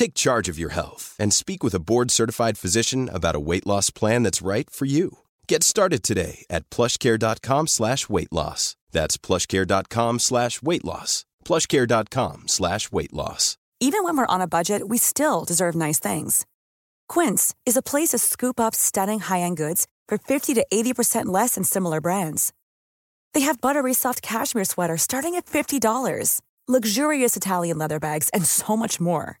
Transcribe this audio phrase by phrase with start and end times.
[0.00, 3.90] Take charge of your health and speak with a board-certified physician about a weight loss
[3.90, 5.18] plan that's right for you.
[5.46, 8.76] Get started today at plushcare.com slash weight loss.
[8.92, 11.26] That's plushcare.com slash weight loss.
[11.44, 13.58] plushcare.com slash weight loss.
[13.78, 16.46] Even when we're on a budget, we still deserve nice things.
[17.10, 21.56] Quince is a place to scoop up stunning high-end goods for 50 to 80% less
[21.56, 22.54] than similar brands.
[23.34, 28.78] They have buttery soft cashmere sweaters starting at $50, luxurious Italian leather bags, and so
[28.78, 29.40] much more.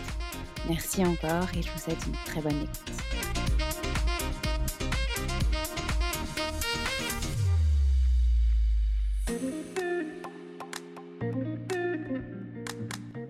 [0.69, 2.91] Merci encore et je vous souhaite une très bonne écoute.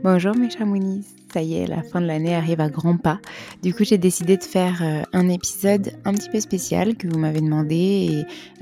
[0.04, 3.20] Bonjour mes chamounis, ça y est, la fin de l'année arrive à grands pas.
[3.62, 7.20] Du coup, j'ai décidé de faire euh, un épisode un petit peu spécial que vous
[7.20, 7.76] m'avez demandé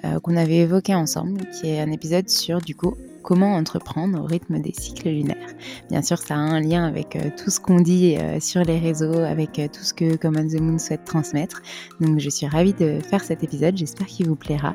[0.04, 2.96] et euh, qu'on avait évoqué ensemble, qui est un épisode sur du coup
[3.30, 5.54] comment entreprendre au rythme des cycles lunaires.
[5.92, 8.80] Bien sûr, ça a un lien avec euh, tout ce qu'on dit euh, sur les
[8.80, 11.62] réseaux, avec euh, tout ce que Common the Moon souhaite transmettre.
[12.02, 14.74] Donc je suis ravie de faire cet épisode, j'espère qu'il vous plaira.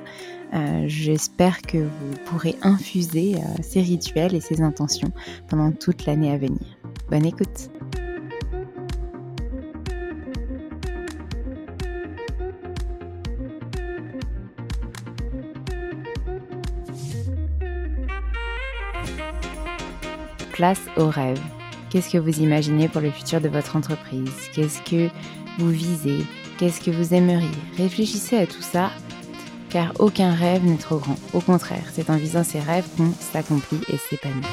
[0.87, 5.10] j'espère que vous pourrez infuser ces rituels et ces intentions
[5.48, 6.62] pendant toute l'année à venir.
[7.10, 7.71] Bonne écoute
[20.54, 21.41] place au rêve.
[21.91, 24.30] Qu'est-ce que vous imaginez pour le futur de votre entreprise?
[24.54, 25.09] Qu'est-ce que
[25.59, 26.24] vous visez?
[26.59, 27.51] Qu'est-ce que vous aimeriez?
[27.77, 28.91] Réfléchissez à tout ça,
[29.68, 31.18] car aucun rêve n'est trop grand.
[31.33, 34.47] Au contraire, c'est en visant ses rêves qu'on s'accomplit et s'épanouit.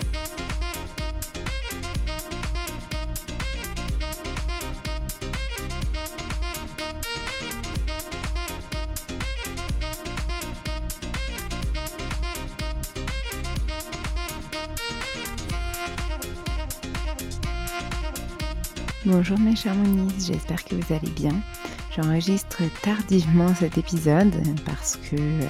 [19.12, 19.76] Bonjour mes chers
[20.20, 21.34] j'espère que vous allez bien.
[21.94, 24.34] J'enregistre tardivement cet épisode
[24.66, 25.48] parce que euh,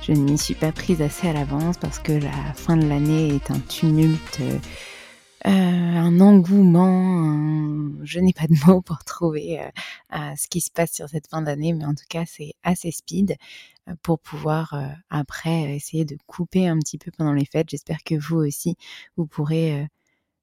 [0.00, 3.34] je ne m'y suis pas prise assez à l'avance, parce que la fin de l'année
[3.34, 5.48] est un tumulte euh,
[5.98, 9.60] un engouement, je n'ai pas de mots pour trouver
[10.10, 13.36] ce qui se passe sur cette fin d'année, mais en tout cas c'est assez speed
[14.02, 14.74] pour pouvoir
[15.10, 17.68] après essayer de couper un petit peu pendant les fêtes.
[17.68, 18.76] J'espère que vous aussi,
[19.18, 19.88] vous pourrez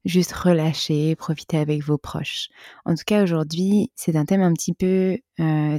[0.05, 2.49] juste relâcher, profiter avec vos proches.
[2.85, 5.17] En tout cas, aujourd'hui, c'est un thème un petit peu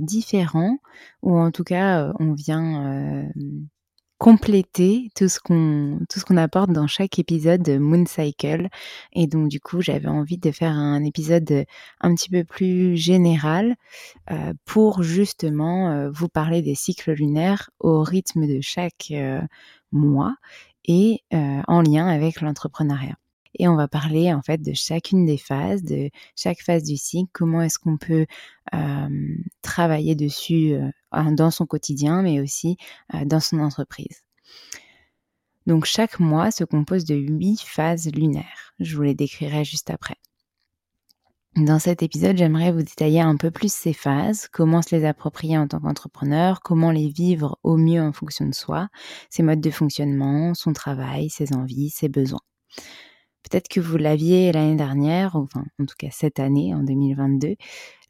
[0.01, 0.79] différent,
[1.23, 3.31] ou en tout cas, on vient
[4.19, 8.69] compléter tout ce qu'on tout ce qu'on apporte dans chaque épisode de Moon Cycle
[9.13, 11.67] et donc du coup j'avais envie de faire un épisode
[12.01, 13.77] un petit peu plus général
[14.31, 19.43] euh, pour justement euh, vous parler des cycles lunaires au rythme de chaque euh,
[19.93, 20.37] mois
[20.89, 23.17] et en lien avec l'entrepreneuriat
[23.59, 27.31] et on va parler en fait de chacune des phases, de chaque phase du cycle,
[27.33, 28.27] comment est-ce qu'on peut
[29.63, 30.77] travailler dessus
[31.13, 32.77] dans son quotidien, mais aussi
[33.25, 34.23] dans son entreprise.
[35.67, 38.73] Donc chaque mois se compose de huit phases lunaires.
[38.79, 40.17] Je vous les décrirai juste après.
[41.57, 45.57] Dans cet épisode, j'aimerais vous détailler un peu plus ces phases, comment se les approprier
[45.57, 48.89] en tant qu'entrepreneur, comment les vivre au mieux en fonction de soi,
[49.31, 52.43] ses modes de fonctionnement, son travail, ses envies, ses besoins.
[53.49, 57.55] Peut-être que vous l'aviez l'année dernière, enfin en tout cas cette année, en 2022,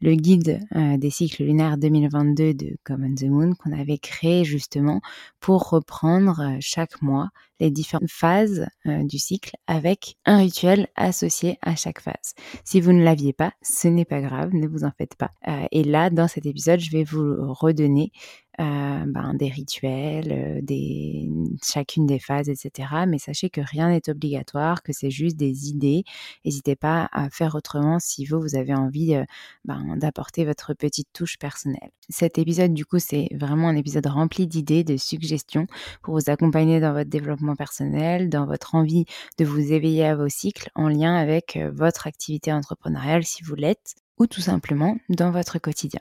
[0.01, 5.01] le guide euh, des cycles lunaires 2022 de Common the Moon qu'on avait créé justement
[5.41, 7.31] pour reprendre euh, chaque mois
[7.61, 12.35] les différentes phases euh, du cycle avec un rituel associé à chaque phase.
[12.65, 15.31] Si vous ne l'aviez pas, ce n'est pas grave, ne vous en faites pas.
[15.73, 18.13] et là, dans cet épisode, je vais vous redonner
[18.59, 21.29] euh, ben, des rituels, euh, des,
[21.63, 22.89] chacune des phases, etc.
[23.07, 26.05] Mais sachez que rien n'est obligatoire, que c'est juste des idées.
[26.45, 29.25] N'hésitez pas à faire autrement si vous, vous avez envie euh,
[29.67, 31.91] ben, d'apporter votre petite touche personnelle.
[32.09, 35.67] Cet épisode, du coup, c'est vraiment un épisode rempli d'idées, de suggestions
[36.03, 39.05] pour vous accompagner dans votre développement personnel, dans votre envie
[39.39, 43.97] de vous éveiller à vos cycles en lien avec votre activité entrepreneuriale si vous l'êtes,
[44.19, 46.01] ou tout simplement dans votre quotidien.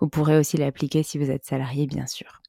[0.00, 2.40] Vous pourrez aussi l'appliquer si vous êtes salarié, bien sûr.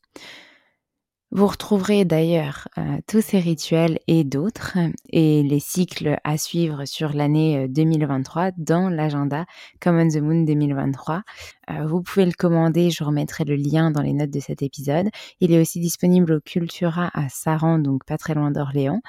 [1.34, 4.78] Vous retrouverez d'ailleurs euh, tous ces rituels et d'autres
[5.12, 9.46] et les cycles à suivre sur l'année 2023 euh, dans l'agenda
[9.80, 11.22] Common the Moon 2023.
[11.70, 15.08] Euh, vous pouvez le commander, je remettrai le lien dans les notes de cet épisode.
[15.40, 19.00] Il est aussi disponible au Cultura à Saran, donc pas très loin d'Orléans.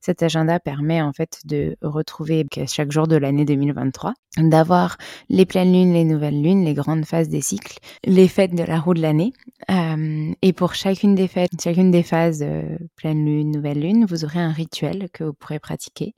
[0.00, 4.96] Cet agenda permet en fait de retrouver chaque jour de l'année 2023, d'avoir
[5.28, 8.78] les pleines lunes, les nouvelles lunes, les grandes phases des cycles, les fêtes de la
[8.78, 9.32] roue de l'année.
[9.70, 12.62] Euh, et pour chacune des fêtes, chacune des phases, euh,
[12.96, 16.14] pleine lune, nouvelle lune, vous aurez un rituel que vous pourrez pratiquer.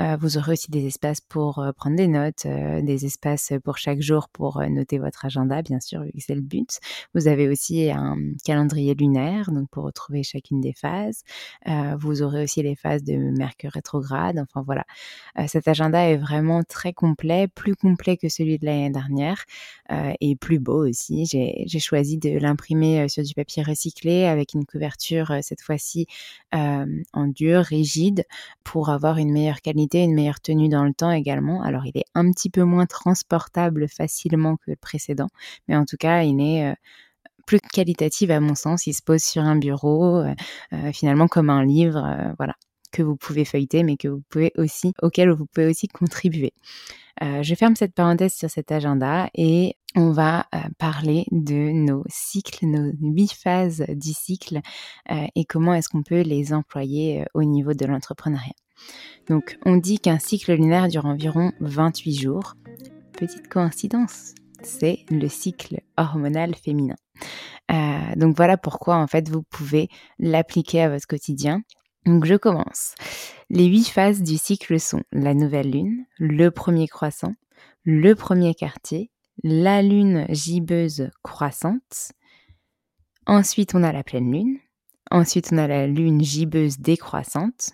[0.00, 3.78] Euh, vous aurez aussi des espaces pour euh, prendre des notes, euh, des espaces pour
[3.78, 6.78] chaque jour pour noter votre agenda, bien sûr, vu que c'est le but.
[7.14, 11.22] Vous avez aussi un calendrier lunaire, donc pour retrouver chacune des phases.
[11.98, 14.38] vous aurez aussi les phases de Mercure rétrograde.
[14.38, 14.84] Enfin voilà,
[15.46, 19.44] cet agenda est vraiment très complet, plus complet que celui de l'année dernière
[20.20, 21.26] et plus beau aussi.
[21.26, 26.06] J'ai choisi de l'imprimer sur du papier recyclé avec une couverture cette fois-ci
[26.52, 28.24] en dur, rigide,
[28.64, 31.62] pour avoir une meilleure qualité une meilleure tenue dans le temps également.
[31.62, 35.28] Alors il est un petit peu moins transportable facilement que le précédent,
[35.68, 36.74] mais en tout cas il est euh,
[37.46, 38.86] plus qualitatif à mon sens.
[38.86, 40.34] Il se pose sur un bureau, euh,
[40.72, 42.54] euh, finalement comme un livre, voilà,
[42.92, 46.52] que vous pouvez feuilleter, mais que vous pouvez aussi, auquel vous pouvez aussi contribuer.
[47.20, 50.46] je ferme cette parenthèse sur cet agenda et on va
[50.78, 54.60] parler de nos cycles, nos huit phases du cycle
[55.10, 58.54] et comment est-ce qu'on peut les employer au niveau de l'entrepreneuriat.
[59.28, 62.54] Donc on dit qu'un cycle lunaire dure environ 28 jours.
[63.12, 66.96] Petite coïncidence, c'est le cycle hormonal féminin.
[67.70, 71.62] Euh, donc voilà pourquoi en fait vous pouvez l'appliquer à votre quotidien.
[72.06, 72.94] Donc je commence.
[73.50, 77.34] Les huit phases du cycle sont la nouvelle lune, le premier croissant,
[77.84, 79.10] le premier quartier,
[79.42, 82.12] la lune gibbeuse croissante.
[83.26, 84.58] Ensuite on a la pleine lune.
[85.10, 87.72] Ensuite on a la lune gibbeuse décroissante.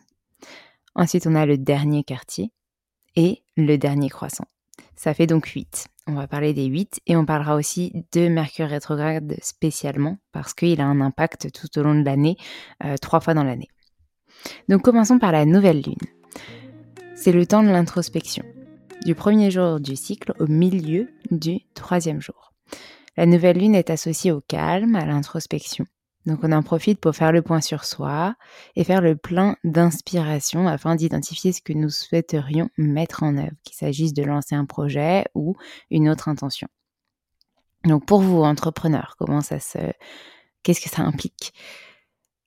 [0.94, 2.52] Ensuite, on a le dernier quartier
[3.16, 4.46] et le dernier croissant.
[4.96, 5.88] Ça fait donc 8.
[6.06, 10.80] On va parler des 8 et on parlera aussi de Mercure rétrograde spécialement parce qu'il
[10.80, 12.36] a un impact tout au long de l'année,
[12.84, 13.68] euh, trois fois dans l'année.
[14.68, 15.94] Donc commençons par la nouvelle lune.
[17.16, 18.44] C'est le temps de l'introspection,
[19.04, 22.52] du premier jour du cycle au milieu du troisième jour.
[23.16, 25.86] La nouvelle lune est associée au calme, à l'introspection,
[26.26, 28.34] donc on en profite pour faire le point sur soi
[28.76, 33.76] et faire le plein d'inspiration afin d'identifier ce que nous souhaiterions mettre en œuvre, qu'il
[33.76, 35.56] s'agisse de lancer un projet ou
[35.90, 36.68] une autre intention.
[37.84, 39.78] Donc pour vous, entrepreneurs, comment ça se...
[40.62, 41.52] Qu'est-ce que ça implique?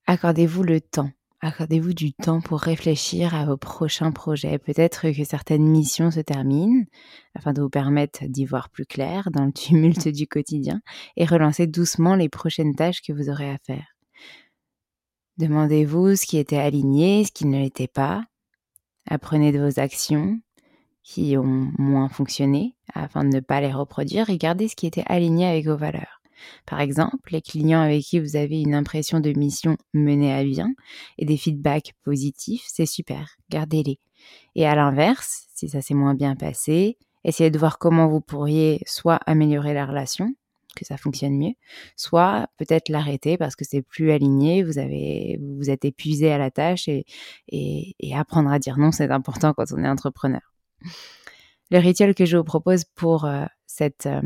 [0.07, 1.11] Accordez-vous le temps.
[1.47, 4.59] Accordez-vous du temps pour réfléchir à vos prochains projets?
[4.59, 6.83] Peut-être que certaines missions se terminent
[7.35, 10.81] afin de vous permettre d'y voir plus clair dans le tumulte du quotidien
[11.15, 13.87] et relancer doucement les prochaines tâches que vous aurez à faire.
[15.37, 18.25] Demandez-vous ce qui était aligné, ce qui ne l'était pas.
[19.09, 20.41] Apprenez de vos actions
[21.01, 25.05] qui ont moins fonctionné afin de ne pas les reproduire et gardez ce qui était
[25.07, 26.16] aligné avec vos valeurs.
[26.65, 30.73] Par exemple, les clients avec qui vous avez une impression de mission menée à bien
[31.17, 33.99] et des feedbacks positifs, c'est super, gardez-les.
[34.55, 38.81] Et à l'inverse, si ça s'est moins bien passé, essayez de voir comment vous pourriez
[38.85, 40.33] soit améliorer la relation,
[40.75, 41.53] que ça fonctionne mieux,
[41.95, 46.51] soit peut-être l'arrêter parce que c'est plus aligné, vous avez, vous êtes épuisé à la
[46.51, 50.41] tâche et, apprendre à dire non, c'est important quand on est entrepreneur.
[51.69, 54.21] Le rituel que je vous propose pour euh, cette, euh,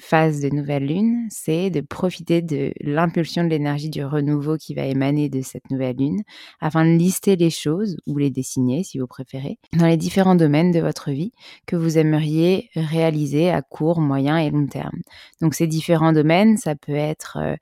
[0.00, 4.84] phase de nouvelle lune, c'est de profiter de l'impulsion de l'énergie du renouveau qui va
[4.84, 6.22] émaner de cette nouvelle lune
[6.60, 10.72] afin de lister les choses ou les dessiner si vous préférez dans les différents domaines
[10.72, 11.32] de votre vie
[11.66, 14.98] que vous aimeriez réaliser à court, moyen et long terme.
[15.40, 17.56] Donc ces différents domaines, ça peut être euh,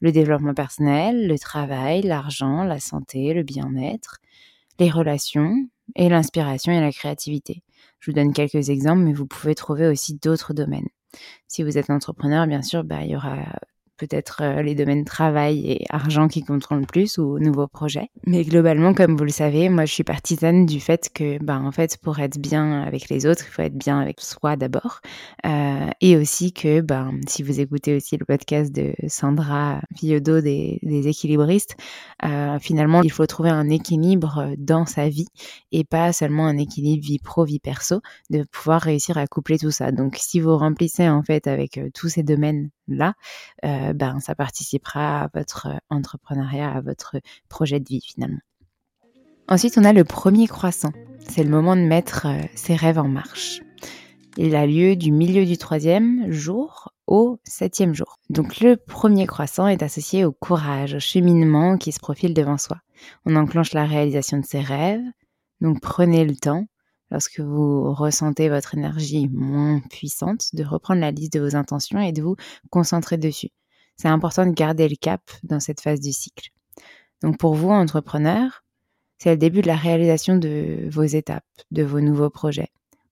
[0.00, 4.18] le développement personnel, le travail, l'argent, la santé, le bien-être,
[4.78, 5.54] les relations
[5.96, 7.62] et l'inspiration et la créativité.
[7.98, 10.88] Je vous donne quelques exemples, mais vous pouvez trouver aussi d'autres domaines.
[11.48, 13.58] Si vous êtes entrepreneur, bien sûr, bah, il y aura
[14.00, 18.08] peut-être euh, les domaines travail et argent qui compteront le plus ou nouveaux projets.
[18.26, 21.70] Mais globalement, comme vous le savez, moi je suis partisane du fait que, ben, en
[21.70, 25.00] fait, pour être bien avec les autres, il faut être bien avec soi d'abord.
[25.46, 30.78] Euh, et aussi que, ben, si vous écoutez aussi le podcast de Sandra Fiodo des,
[30.82, 31.76] équilibristes,
[32.24, 35.28] euh, finalement, il faut trouver un équilibre dans sa vie
[35.72, 39.70] et pas seulement un équilibre vie pro, vie perso, de pouvoir réussir à coupler tout
[39.70, 39.92] ça.
[39.92, 43.14] Donc, si vous remplissez en fait avec tous ces domaines là,
[43.64, 47.16] euh, ben, ça participera à votre entrepreneuriat, à votre
[47.48, 48.40] projet de vie finalement.
[49.48, 50.92] Ensuite, on a le premier croissant.
[51.28, 53.60] C'est le moment de mettre euh, ses rêves en marche.
[54.36, 58.20] Il a lieu du milieu du troisième jour au septième jour.
[58.30, 62.78] Donc le premier croissant est associé au courage, au cheminement qui se profile devant soi.
[63.26, 65.02] On enclenche la réalisation de ses rêves,
[65.60, 66.66] donc prenez le temps
[67.10, 72.12] lorsque vous ressentez votre énergie moins puissante, de reprendre la liste de vos intentions et
[72.12, 72.36] de vous
[72.70, 73.50] concentrer dessus.
[74.00, 76.48] C'est important de garder le cap dans cette phase du cycle.
[77.20, 78.64] Donc pour vous, entrepreneurs,
[79.18, 82.70] c'est le début de la réalisation de vos étapes, de vos nouveaux projets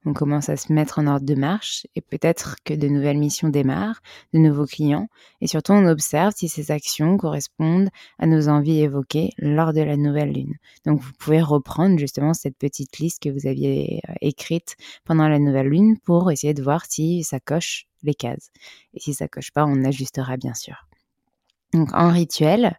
[0.08, 3.50] on commence à se mettre en ordre de marche et peut-être que de nouvelles missions
[3.50, 4.00] démarrent,
[4.32, 5.08] de nouveaux clients
[5.42, 9.98] et surtout on observe si ces actions correspondent à nos envies évoquées lors de la
[9.98, 10.54] nouvelle lune.
[10.86, 15.38] Donc vous pouvez reprendre justement cette petite liste que vous aviez euh, écrite pendant la
[15.38, 18.50] nouvelle lune pour essayer de voir si ça coche les cases.
[18.94, 20.88] Et si ça coche pas, on ajustera bien sûr.
[21.74, 22.78] Donc en rituel,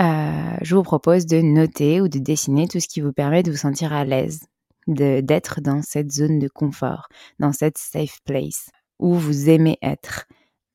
[0.00, 3.52] euh, je vous propose de noter ou de dessiner tout ce qui vous permet de
[3.52, 4.40] vous sentir à l'aise
[4.88, 10.26] d'être dans cette zone de confort, dans cette safe place où vous aimez être,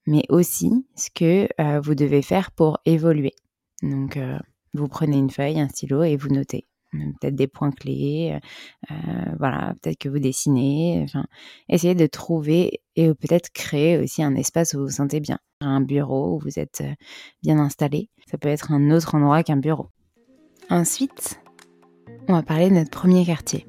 [0.06, 3.34] mais aussi ce que euh, vous devez faire pour évoluer.
[3.82, 4.38] Donc, euh,
[4.74, 6.68] vous prenez une feuille, un stylo et vous notez
[7.20, 8.40] peut-être des points clés,
[8.92, 8.96] euh,
[9.40, 11.26] voilà, peut-être que vous dessinez, enfin,
[11.68, 15.82] essayez de trouver et peut-être créer aussi un espace où vous vous sentez bien, un
[15.82, 16.84] bureau où vous êtes
[17.42, 18.10] bien installé.
[18.30, 19.90] Ça peut être un autre endroit qu'un bureau.
[20.70, 21.40] Ensuite,
[22.28, 23.66] on va parler de notre premier quartier.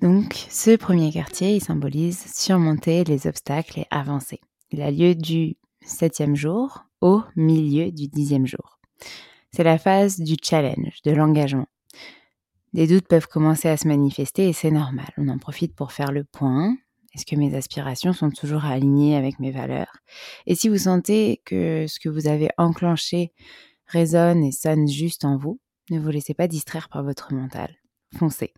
[0.00, 4.40] Donc, ce premier quartier, il symbolise surmonter les obstacles et avancer.
[4.70, 8.78] Il a lieu du septième jour au milieu du dixième jour.
[9.52, 11.66] C'est la phase du challenge, de l'engagement.
[12.72, 15.08] Des doutes peuvent commencer à se manifester et c'est normal.
[15.18, 16.74] On en profite pour faire le point.
[17.14, 19.98] Est-ce que mes aspirations sont toujours alignées avec mes valeurs?
[20.46, 23.32] Et si vous sentez que ce que vous avez enclenché
[23.86, 27.74] résonne et sonne juste en vous, ne vous laissez pas distraire par votre mental.
[28.16, 28.54] Foncez.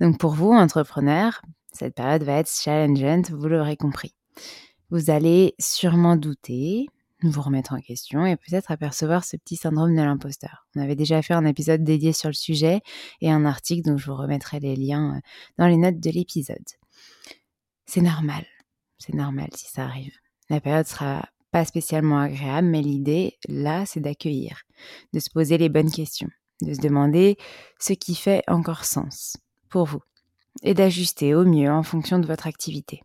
[0.00, 4.14] Donc pour vous, entrepreneurs, cette période va être challengeante, vous l'aurez compris.
[4.90, 6.86] Vous allez sûrement douter,
[7.22, 10.66] vous remettre en question et peut-être apercevoir ce petit syndrome de l'imposteur.
[10.76, 12.80] On avait déjà fait un épisode dédié sur le sujet
[13.20, 15.20] et un article dont je vous remettrai les liens euh,
[15.58, 16.64] dans les notes de l'épisode.
[17.86, 18.44] C'est normal,
[18.98, 20.14] c'est normal si ça arrive.
[20.50, 24.62] La période sera pas spécialement agréable, mais l'idée là, c'est d'accueillir,
[25.12, 26.30] de se poser les bonnes questions,
[26.62, 27.36] de se demander
[27.78, 29.36] ce qui fait encore sens
[29.82, 30.02] vous
[30.62, 33.02] et d'ajuster au mieux en fonction de votre activité.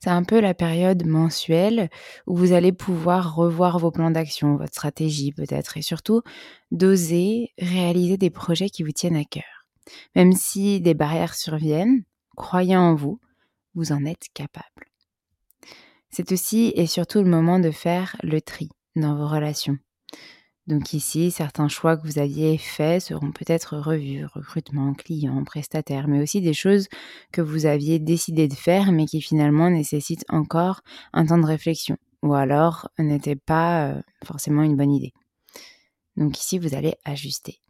[0.00, 1.90] C'est un peu la période mensuelle
[2.26, 6.22] où vous allez pouvoir revoir vos plans d'action, votre stratégie peut-être, et surtout
[6.70, 9.66] d'oser réaliser des projets qui vous tiennent à cœur.
[10.14, 12.04] Même si des barrières surviennent,
[12.36, 13.18] croyez en vous,
[13.74, 14.92] vous en êtes capable.
[16.10, 19.78] C'est aussi et surtout le moment de faire le tri dans vos relations,
[20.68, 26.20] Donc ici, certains choix que vous aviez faits seront peut-être revus, recrutement, client, prestataire, mais
[26.22, 26.88] aussi des choses
[27.32, 30.82] que vous aviez décidé de faire mais qui finalement nécessitent encore
[31.14, 35.14] un temps de réflexion ou alors n'étaient pas euh, forcément une bonne idée.
[36.18, 37.60] Donc ici, vous allez ajuster.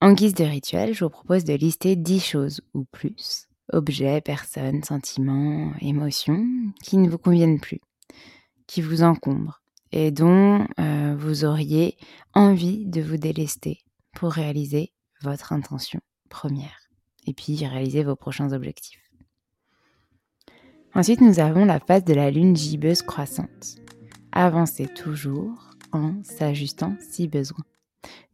[0.00, 4.82] En guise de rituel, je vous propose de lister 10 choses ou plus, objets, personnes,
[4.82, 6.44] sentiments, émotions,
[6.82, 7.80] qui ne vous conviennent plus,
[8.66, 9.57] qui vous encombrent
[9.92, 11.96] et dont euh, vous auriez
[12.34, 13.80] envie de vous délester
[14.14, 14.92] pour réaliser
[15.22, 16.88] votre intention première
[17.26, 19.00] et puis réaliser vos prochains objectifs.
[20.94, 23.76] Ensuite, nous avons la phase de la lune gibbeuse croissante.
[24.32, 27.64] Avancez toujours en s'ajustant si besoin.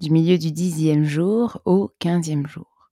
[0.00, 2.90] Du milieu du dixième jour au quinzième jour.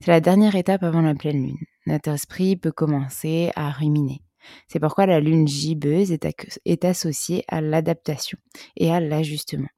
[0.00, 1.66] C'est la dernière étape avant la pleine lune.
[1.86, 4.22] Notre esprit peut commencer à ruminer.
[4.68, 8.38] C'est pourquoi la lune gibbeuse est, associée à l'adaptation
[8.76, 9.68] et à l'ajustement.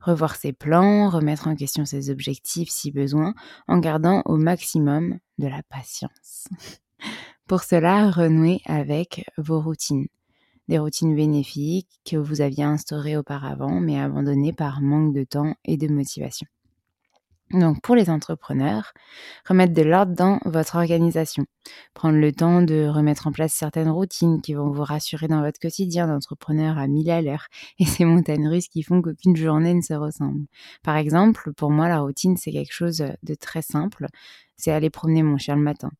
[0.00, 3.34] Revoir ses plans, remettre en question ses objectifs si besoin,
[3.68, 6.48] en gardant au maximum de la patience.
[7.46, 10.06] Pour cela, renouez avec vos routines.
[10.68, 15.76] Des routines bénéfiques que vous aviez instaurées auparavant mais abandonnées par manque de temps et
[15.76, 16.46] de motivation.
[17.52, 18.92] Donc pour les entrepreneurs,
[19.46, 21.44] remettre de l'ordre dans votre organisation,
[21.92, 25.60] prendre le temps de remettre en place certaines routines qui vont vous rassurer dans votre
[25.60, 27.46] quotidien d'entrepreneur à mille à l'heure
[27.78, 30.46] et ces montagnes russes qui font qu'aucune journée ne se ressemble.
[30.82, 34.06] Par exemple, pour moi la routine c'est quelque chose de très simple,
[34.56, 35.90] c'est aller promener mon chien le matin.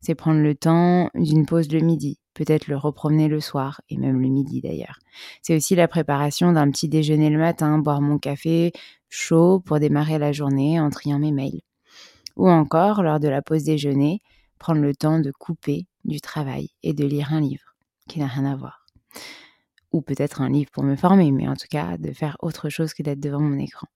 [0.00, 4.20] C'est prendre le temps d'une pause le midi, peut-être le repromener le soir, et même
[4.20, 4.98] le midi d'ailleurs.
[5.40, 8.72] C'est aussi la préparation d'un petit déjeuner le matin, boire mon café
[9.10, 11.60] chaud pour démarrer la journée en triant mes mails.
[12.36, 14.22] Ou encore, lors de la pause déjeuner,
[14.58, 17.74] prendre le temps de couper du travail et de lire un livre
[18.08, 18.86] qui n'a rien à voir.
[19.92, 22.94] Ou peut-être un livre pour me former, mais en tout cas de faire autre chose
[22.94, 23.88] que d'être devant mon écran.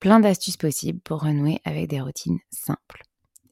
[0.00, 3.04] Plein d'astuces possibles pour renouer avec des routines simples.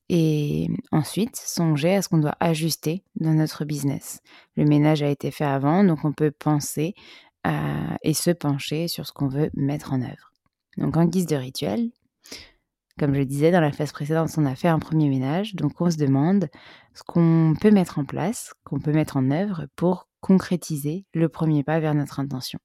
[0.08, 4.20] Et ensuite, songer à ce qu'on doit ajuster dans notre business.
[4.56, 6.94] Le ménage a été fait avant, donc on peut penser
[8.02, 10.32] et se pencher sur ce qu'on veut mettre en œuvre.
[10.76, 11.90] Donc en guise de rituel,
[12.98, 15.90] comme je disais dans la phase précédente, on a fait un premier ménage, donc on
[15.90, 16.48] se demande
[16.94, 21.64] ce qu'on peut mettre en place, qu'on peut mettre en œuvre pour concrétiser le premier
[21.64, 22.58] pas vers notre intention.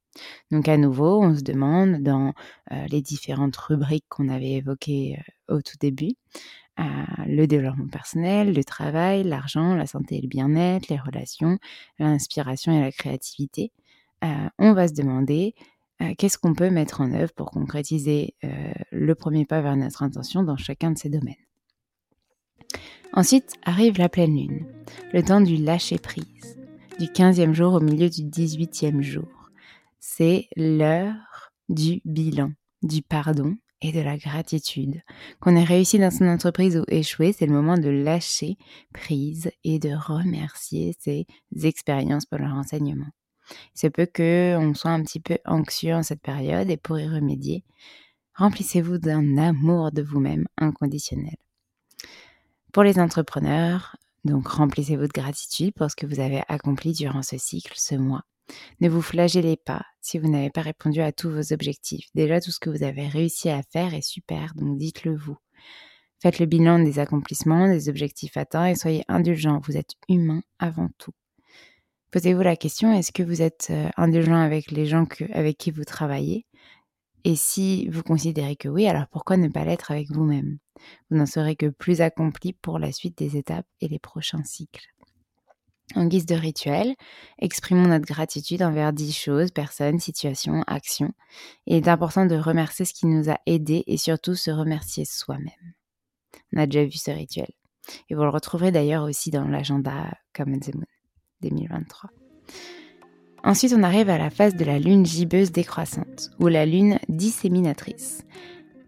[0.52, 2.34] Donc à nouveau, on se demande dans
[2.72, 5.18] euh, les différentes rubriques qu'on avait évoquées
[5.50, 6.16] euh, au tout début,
[7.26, 11.58] le développement personnel, le travail, l'argent, la santé et le bien-être, les relations,
[12.00, 13.72] l'inspiration et la créativité,
[14.24, 15.56] euh, on va se demander
[16.02, 20.04] euh, qu'est-ce qu'on peut mettre en œuvre pour concrétiser euh, le premier pas vers notre
[20.04, 21.36] intention dans chacun de ces domaines?
[23.14, 24.66] Ensuite arrive la pleine lune,
[25.14, 26.60] le temps du lâcher prise,
[27.00, 29.50] du 15e jour au milieu du 18e jour.
[30.00, 32.52] C'est l'heure du bilan,
[32.84, 35.02] du pardon et de la gratitude.
[35.40, 38.58] Qu'on ait réussi dans son entreprise ou échoué, c'est le moment de lâcher
[38.94, 41.26] prise et de remercier ses
[41.64, 43.08] expériences pour leur enseignement.
[43.76, 47.08] Il se peut qu'on soit un petit peu anxieux en cette période et pour y
[47.08, 47.64] remédier,
[48.34, 51.36] remplissez-vous d'un amour de vous-même inconditionnel.
[52.72, 57.38] Pour les entrepreneurs, donc remplissez-vous de gratitude pour ce que vous avez accompli durant ce
[57.38, 58.24] cycle, ce mois.
[58.80, 62.08] Ne vous flagellez pas si vous n'avez pas répondu à tous vos objectifs.
[62.16, 65.38] Déjà, tout ce que vous avez réussi à faire est super, donc dites-le vous.
[66.22, 69.62] Faites le bilan des accomplissements, des objectifs atteints et soyez indulgents.
[69.64, 71.12] Vous êtes humain avant tout.
[72.16, 75.84] Posez-vous la question, est-ce que vous êtes euh, indulgent avec les gens avec qui vous
[75.84, 76.46] travaillez?
[77.26, 80.58] Et si vous considérez que oui, alors pourquoi ne pas l'être avec vous-même?
[81.10, 84.88] Vous n'en serez que plus accompli pour la suite des étapes et les prochains cycles.
[85.96, 86.96] En guise de rituel,
[87.38, 91.12] exprimons notre gratitude envers dix choses, personnes, situations, actions.
[91.66, 95.74] Il est important de remercier ce qui nous a aidés et surtout se remercier soi-même.
[96.54, 97.50] On a déjà vu ce rituel.
[98.10, 100.86] Et vous le retrouverez d'ailleurs aussi dans l'agenda Common Moon
[101.42, 102.10] 2023.
[103.44, 108.24] Ensuite, on arrive à la phase de la lune gibbeuse décroissante, ou la lune disséminatrice.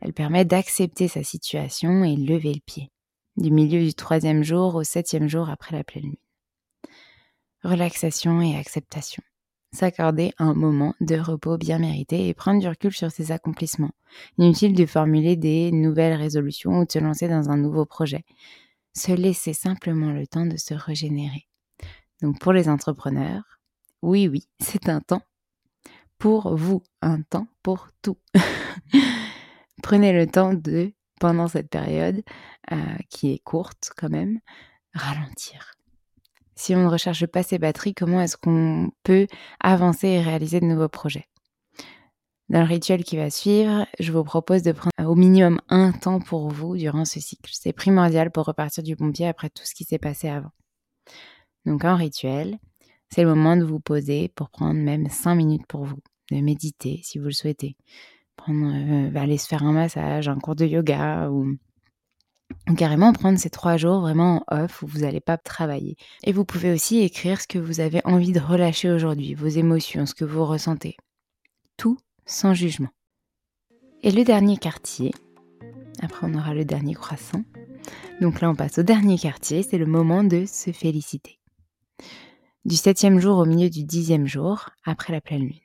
[0.01, 2.89] Elle permet d'accepter sa situation et lever le pied,
[3.36, 6.15] du milieu du troisième jour au septième jour après la pleine lune
[7.63, 9.23] relaxation et acceptation.
[9.73, 13.91] S'accorder un moment de repos bien mérité et prendre du recul sur ses accomplissements.
[14.38, 18.23] Inutile de formuler des nouvelles résolutions ou de se lancer dans un nouveau projet.
[18.93, 21.47] Se laisser simplement le temps de se régénérer.
[22.21, 23.43] Donc pour les entrepreneurs,
[24.01, 25.23] oui, oui, c'est un temps
[26.17, 28.17] pour vous, un temps pour tout.
[29.84, 32.23] Prenez le temps de, pendant cette période,
[32.71, 34.39] euh, qui est courte quand même,
[34.93, 35.77] ralentir
[36.58, 39.27] si on ne recherche pas ses batteries, comment est-ce qu'on peut
[39.60, 41.27] avancer et réaliser de nouveaux projets?
[42.49, 46.19] Dans le rituel qui va suivre, je vous propose de prendre au minimum un temps
[46.19, 47.51] pour vous durant ce cycle.
[47.53, 50.51] C'est primordial pour repartir du bon après tout ce qui s'est passé avant.
[51.67, 52.58] Donc en rituel,
[53.10, 55.99] c'est le moment de vous poser pour prendre même 5 minutes pour vous,
[56.32, 57.75] de méditer si vous le souhaitez.
[58.38, 61.58] Prendre, euh, aller se faire un massage, un cours de yoga ou
[62.77, 65.97] carrément prendre ces trois jours vraiment off où vous n'allez pas travailler.
[66.23, 70.06] Et vous pouvez aussi écrire ce que vous avez envie de relâcher aujourd'hui, vos émotions,
[70.06, 70.95] ce que vous ressentez.
[71.75, 72.91] Tout sans jugement.
[74.03, 75.13] Et le dernier quartier,
[76.01, 77.43] après on aura le dernier croissant.
[78.21, 81.37] Donc là on passe au dernier quartier, c'est le moment de se féliciter.
[82.65, 85.60] Du septième jour au milieu du dixième jour, après la pleine lune.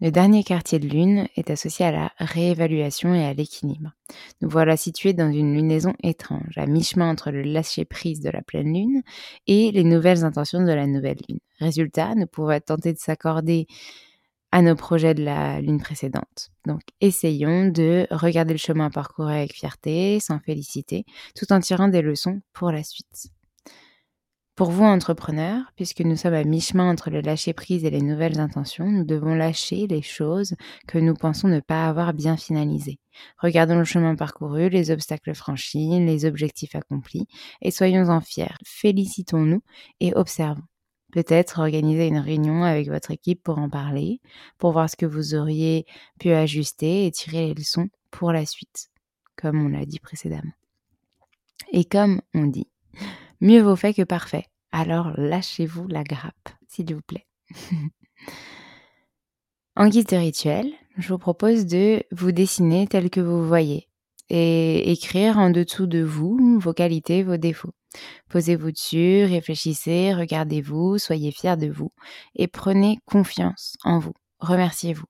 [0.00, 3.92] Le dernier quartier de lune est associé à la réévaluation et à l'équilibre.
[4.40, 8.74] Nous voilà situés dans une lunaison étrange, à mi-chemin entre le lâcher-prise de la pleine
[8.74, 9.02] lune
[9.46, 11.38] et les nouvelles intentions de la nouvelle lune.
[11.60, 13.68] Résultat, nous pouvons tenter de s'accorder
[14.50, 16.50] à nos projets de la lune précédente.
[16.66, 21.04] Donc essayons de regarder le chemin parcouru avec fierté, sans féliciter,
[21.36, 23.30] tout en tirant des leçons pour la suite.
[24.62, 28.86] Pour vous, entrepreneurs, puisque nous sommes à mi-chemin entre le lâcher-prise et les nouvelles intentions,
[28.86, 30.54] nous devons lâcher les choses
[30.86, 33.00] que nous pensons ne pas avoir bien finalisées.
[33.38, 37.26] Regardons le chemin parcouru, les obstacles franchis, les objectifs accomplis,
[37.60, 38.54] et soyons-en fiers.
[38.64, 39.64] Félicitons-nous
[39.98, 40.62] et observons.
[41.10, 44.20] Peut-être organiser une réunion avec votre équipe pour en parler,
[44.58, 45.86] pour voir ce que vous auriez
[46.20, 48.90] pu ajuster et tirer les leçons pour la suite,
[49.34, 50.52] comme on l'a dit précédemment.
[51.72, 52.68] Et comme on dit,
[53.40, 54.46] mieux vaut fait que parfait.
[54.72, 57.26] Alors lâchez-vous la grappe, s'il vous plaît.
[59.76, 63.88] en guise de rituel, je vous propose de vous dessiner tel que vous voyez
[64.30, 67.74] et écrire en dessous de vous vos qualités, vos défauts.
[68.30, 71.92] Posez-vous dessus, réfléchissez, regardez-vous, soyez fiers de vous
[72.34, 74.14] et prenez confiance en vous.
[74.38, 75.04] Remerciez-vous.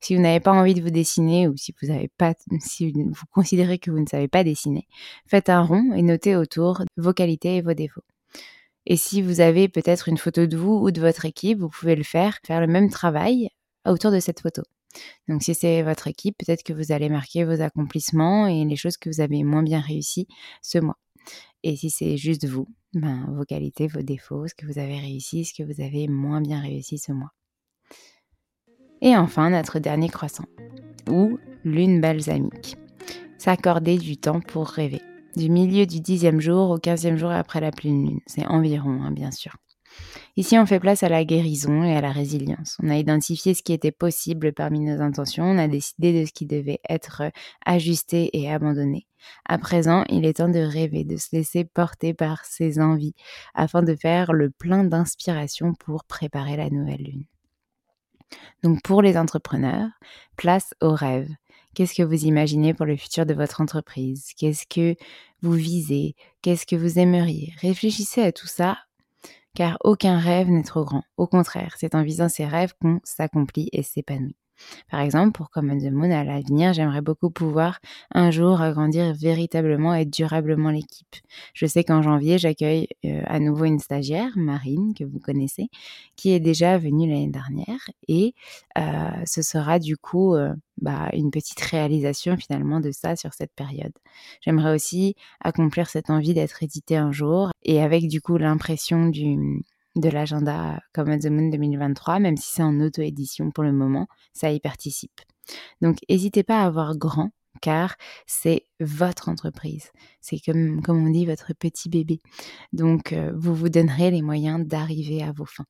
[0.00, 3.12] Si vous n'avez pas envie de vous dessiner ou si vous avez pas, si vous
[3.32, 4.86] considérez que vous ne savez pas dessiner,
[5.26, 8.04] faites un rond et notez autour vos qualités et vos défauts.
[8.86, 11.96] Et si vous avez peut-être une photo de vous ou de votre équipe, vous pouvez
[11.96, 13.48] le faire, faire le même travail
[13.86, 14.62] autour de cette photo.
[15.28, 18.96] Donc si c'est votre équipe, peut-être que vous allez marquer vos accomplissements et les choses
[18.96, 20.28] que vous avez moins bien réussi
[20.62, 20.98] ce mois.
[21.62, 25.44] Et si c'est juste vous, ben, vos qualités, vos défauts, ce que vous avez réussi,
[25.44, 27.32] ce que vous avez moins bien réussi ce mois.
[29.00, 30.44] Et enfin, notre dernier croissant,
[31.08, 32.76] ou lune balsamique.
[33.38, 35.02] S'accorder du temps pour rêver.
[35.36, 38.20] Du milieu du dixième jour au quinzième jour après la pleine lune.
[38.26, 39.56] C'est environ, hein, bien sûr.
[40.36, 42.76] Ici, on fait place à la guérison et à la résilience.
[42.82, 46.32] On a identifié ce qui était possible parmi nos intentions, on a décidé de ce
[46.32, 47.22] qui devait être
[47.64, 49.06] ajusté et abandonné.
[49.48, 53.14] À présent, il est temps de rêver, de se laisser porter par ses envies,
[53.54, 57.24] afin de faire le plein d'inspiration pour préparer la nouvelle lune.
[58.62, 59.88] Donc pour les entrepreneurs,
[60.36, 61.28] place au rêve.
[61.74, 64.32] Qu'est-ce que vous imaginez pour le futur de votre entreprise?
[64.36, 64.96] Qu'est-ce que
[65.42, 66.14] vous visez?
[66.42, 67.52] Qu'est-ce que vous aimeriez?
[67.60, 68.78] Réfléchissez à tout ça
[69.54, 71.04] car aucun rêve n'est trop grand.
[71.16, 74.36] Au contraire, c'est en visant ses rêves qu'on s'accomplit et s'épanouit.
[74.90, 77.80] Par exemple, pour Common the Moon, à l'avenir, j'aimerais beaucoup pouvoir
[78.12, 81.16] un jour agrandir véritablement et durablement l'équipe.
[81.52, 85.68] Je sais qu'en janvier, j'accueille euh, à nouveau une stagiaire, Marine, que vous connaissez,
[86.16, 87.80] qui est déjà venue l'année dernière.
[88.08, 88.34] Et
[88.78, 88.82] euh,
[89.26, 93.92] ce sera du coup euh, bah, une petite réalisation finalement de ça sur cette période.
[94.40, 99.62] J'aimerais aussi accomplir cette envie d'être édité un jour et avec du coup l'impression du
[99.96, 104.60] de l'agenda Common Moon 2023, même si c'est en auto-édition pour le moment, ça y
[104.60, 105.20] participe.
[105.80, 107.30] Donc n'hésitez pas à avoir grand,
[107.60, 109.90] car c'est votre entreprise.
[110.20, 112.20] C'est comme, comme on dit, votre petit bébé.
[112.72, 115.66] Donc euh, vous vous donnerez les moyens d'arriver à vos fins.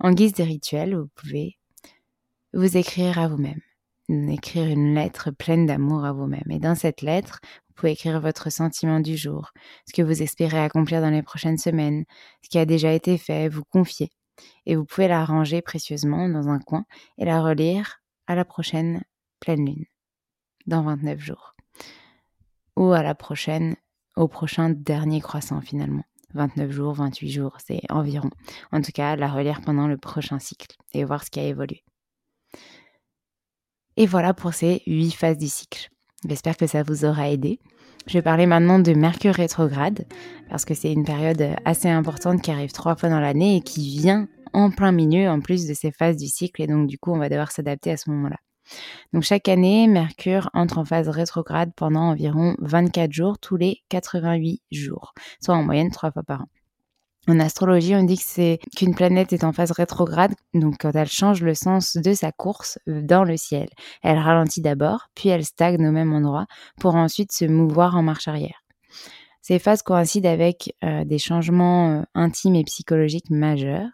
[0.00, 1.58] En guise de rituel, vous pouvez
[2.52, 3.60] vous écrire à vous-même
[4.08, 6.50] écrire une lettre pleine d'amour à vous-même.
[6.50, 7.40] Et dans cette lettre,
[7.78, 9.52] pouvez écrire votre sentiment du jour,
[9.86, 12.04] ce que vous espérez accomplir dans les prochaines semaines,
[12.42, 14.10] ce qui a déjà été fait, vous confier.
[14.66, 16.84] Et vous pouvez la ranger précieusement dans un coin
[17.18, 19.02] et la relire à la prochaine
[19.40, 19.84] pleine lune,
[20.66, 21.54] dans 29 jours.
[22.76, 23.76] Ou à la prochaine,
[24.16, 26.04] au prochain dernier croissant finalement.
[26.34, 28.30] 29 jours, 28 jours, c'est environ.
[28.70, 31.82] En tout cas, la relire pendant le prochain cycle et voir ce qui a évolué.
[33.96, 35.88] Et voilà pour ces huit phases du cycle.
[36.26, 37.60] J'espère que ça vous aura aidé.
[38.06, 40.06] Je vais parler maintenant de Mercure rétrograde,
[40.48, 43.98] parce que c'est une période assez importante qui arrive trois fois dans l'année et qui
[43.98, 47.12] vient en plein milieu en plus de ces phases du cycle, et donc du coup
[47.12, 48.38] on va devoir s'adapter à ce moment-là.
[49.12, 54.62] Donc chaque année, Mercure entre en phase rétrograde pendant environ 24 jours tous les 88
[54.70, 56.48] jours, soit en moyenne trois fois par an.
[57.26, 61.08] En astrologie, on dit que c'est qu'une planète est en phase rétrograde, donc quand elle
[61.08, 63.68] change le sens de sa course euh, dans le ciel.
[64.02, 66.46] Elle ralentit d'abord, puis elle stagne au même endroit
[66.80, 68.62] pour ensuite se mouvoir en marche arrière.
[69.42, 73.90] Ces phases coïncident avec euh, des changements euh, intimes et psychologiques majeurs.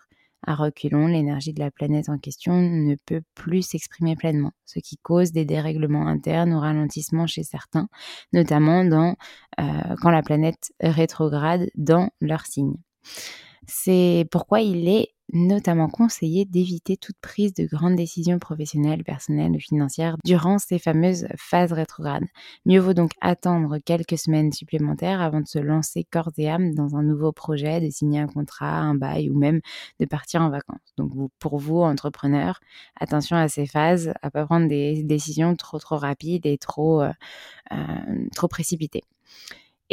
[0.46, 4.96] À reculons, l'énergie de la planète en question ne peut plus s'exprimer pleinement, ce qui
[4.98, 7.88] cause des dérèglements internes ou ralentissements chez certains,
[8.34, 9.16] notamment dans,
[9.56, 12.76] quand la planète rétrograde dans leur signe.
[13.66, 19.58] C'est pourquoi il est notamment conseillé d'éviter toute prise de grandes décisions professionnelles, personnelles ou
[19.58, 22.24] financières durant ces fameuses phases rétrogrades.
[22.66, 26.96] Mieux vaut donc attendre quelques semaines supplémentaires avant de se lancer corps et âme dans
[26.96, 29.60] un nouveau projet, de signer un contrat, un bail ou même
[29.98, 30.94] de partir en vacances.
[30.98, 32.60] Donc pour vous, entrepreneurs,
[33.00, 37.12] attention à ces phases, à pas prendre des décisions trop trop rapides et trop, euh,
[37.72, 37.76] euh,
[38.34, 39.04] trop précipitées.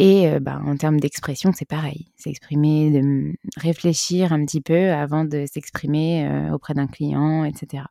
[0.03, 2.07] Et bah, en termes d'expression, c'est pareil.
[2.17, 7.83] S'exprimer, de réfléchir un petit peu avant de s'exprimer auprès d'un client, etc.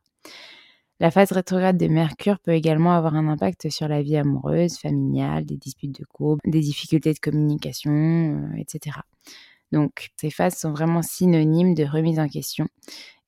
[0.99, 5.45] La phase rétrograde de Mercure peut également avoir un impact sur la vie amoureuse, familiale,
[5.45, 8.97] des disputes de couple, des difficultés de communication, etc.
[9.71, 12.67] Donc ces phases sont vraiment synonymes de remise en question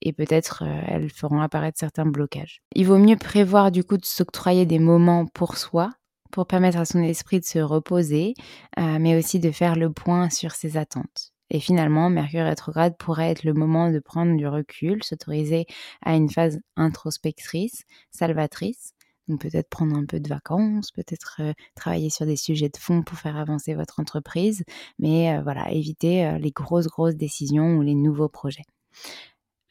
[0.01, 2.61] et peut-être elles feront apparaître certains blocages.
[2.75, 5.89] Il vaut mieux prévoir du coup de s'octroyer des moments pour soi
[6.33, 8.33] pour permettre à son esprit de se reposer,
[8.79, 11.31] euh, mais aussi de faire le point sur ses attentes.
[11.51, 15.67] Et finalement, Mercure rétrograde pourrait être le moment de prendre du recul, s'autoriser
[16.01, 18.93] à une phase introspectrice, salvatrice.
[19.27, 23.03] Donc peut-être prendre un peu de vacances, peut-être euh, travailler sur des sujets de fond
[23.03, 24.63] pour faire avancer votre entreprise,
[24.97, 28.65] mais euh, voilà, éviter les grosses, grosses décisions ou les nouveaux projets.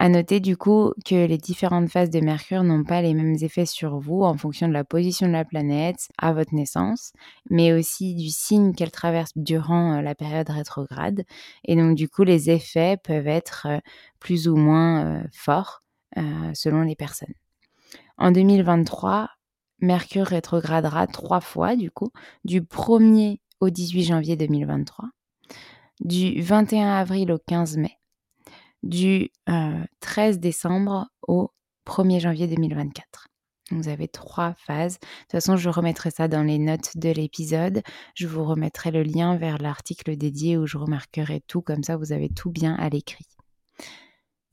[0.02, 3.66] À noter du coup que les différentes phases de Mercure n'ont pas les mêmes effets
[3.66, 7.12] sur vous en fonction de la position de la planète à votre naissance,
[7.50, 11.22] mais aussi du signe qu'elle traverse durant euh, la période rétrograde.
[11.64, 13.78] Et donc du coup, les effets peuvent être euh,
[14.18, 15.84] plus ou moins euh, forts
[16.52, 17.34] selon les personnes.
[18.18, 19.30] En 2023,
[19.82, 22.10] Mercure rétrogradera trois fois du coup,
[22.44, 25.10] du 1er au 18 janvier 2023,
[26.00, 27.98] du 21 avril au 15 mai
[28.82, 29.30] du
[30.00, 31.50] 13 décembre au
[31.86, 33.28] 1er janvier 2024.
[33.70, 34.94] Vous avez trois phases.
[34.94, 37.82] De toute façon, je remettrai ça dans les notes de l'épisode.
[38.14, 41.62] Je vous remettrai le lien vers l'article dédié où je remarquerai tout.
[41.62, 43.26] Comme ça, vous avez tout bien à l'écrit.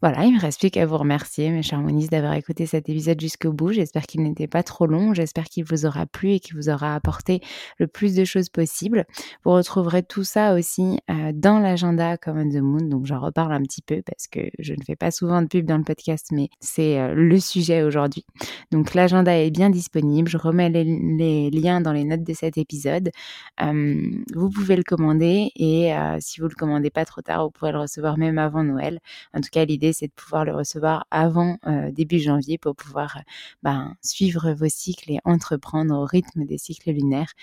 [0.01, 3.19] Voilà, il me reste plus qu'à vous remercier, mes chers monistes, d'avoir écouté cet épisode
[3.19, 3.73] jusqu'au bout.
[3.73, 5.13] J'espère qu'il n'était pas trop long.
[5.13, 7.41] J'espère qu'il vous aura plu et qu'il vous aura apporté
[7.79, 9.05] le plus de choses possible.
[9.43, 12.87] Vous retrouverez tout ça aussi euh, dans l'agenda Common the Moon.
[12.87, 15.65] Donc, j'en reparle un petit peu parce que je ne fais pas souvent de pub
[15.65, 18.25] dans le podcast, mais c'est euh, le sujet aujourd'hui.
[18.71, 20.29] Donc, l'agenda est bien disponible.
[20.29, 23.11] Je remets les, liens dans les notes de cet épisode.
[23.59, 27.73] vous pouvez le commander et euh, si vous le commandez pas trop tard, vous pourrez
[27.73, 28.99] le recevoir même avant Noël.
[29.33, 33.17] En tout cas, l'idée c'est de pouvoir le recevoir avant euh, début janvier pour pouvoir
[33.17, 33.21] euh,
[33.63, 37.33] ben, suivre vos cycles et entreprendre au rythme des cycles lunaires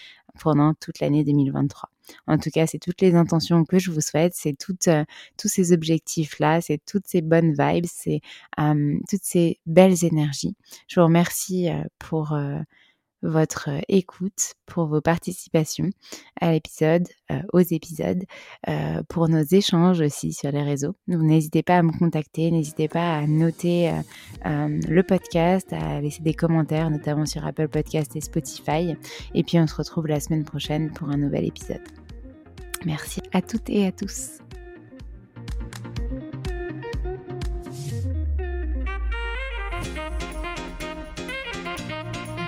[0.40, 1.90] pendant toute l'année 2023.
[2.26, 4.56] En tout cas, c'est toutes les intentions que je vous souhaite, c'est
[4.88, 5.04] euh,
[5.36, 8.20] tous ces objectifs-là, c'est toutes ces bonnes vibes, c'est
[8.56, 10.54] toutes ces belles énergies.
[10.88, 12.36] Je vous remercie pour
[13.22, 15.90] votre euh, écoute, pour vos participations
[16.40, 18.22] à l'épisode, euh, aux épisodes,
[18.68, 20.94] euh, pour nos échanges aussi sur les réseaux.
[21.06, 23.92] n'hésitez pas à me contacter, n'hésitez pas à noter
[24.44, 28.96] le podcast, à laisser des commentaires, notamment sur Apple Podcast et Spotify.
[29.34, 31.82] Et puis on se retrouve la semaine prochaine pour un nouvel épisode.
[32.84, 34.38] Merci à toutes et à tous.